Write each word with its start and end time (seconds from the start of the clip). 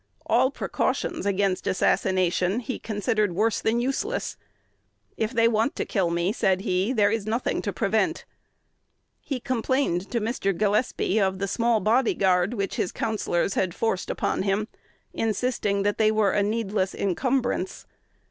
All 0.25 0.49
precautions 0.49 1.27
against 1.27 1.67
assassination 1.67 2.59
he 2.61 2.79
considered 2.79 3.35
worse 3.35 3.61
than 3.61 3.79
useless. 3.79 4.35
"If 5.15 5.29
they 5.31 5.47
want 5.47 5.75
to 5.75 5.85
kill 5.85 6.09
me," 6.09 6.33
said 6.33 6.61
he, 6.61 6.91
"there 6.91 7.11
is 7.11 7.27
nothing 7.27 7.61
to 7.61 7.71
prevent." 7.71 8.25
He 9.21 9.39
complained 9.39 10.09
to 10.09 10.19
Mr. 10.19 10.57
Gillespie 10.57 11.19
of 11.21 11.37
the 11.37 11.47
small 11.47 11.81
body 11.81 12.15
guard 12.15 12.55
which 12.55 12.77
his 12.77 12.91
counsellors 12.91 13.53
had 13.53 13.75
forced 13.75 14.09
upon 14.09 14.41
him, 14.41 14.67
insisting 15.13 15.83
that 15.83 15.99
they 15.99 16.09
were 16.09 16.31
a 16.31 16.41
needless 16.41 16.95
encumbrance. 16.95 17.85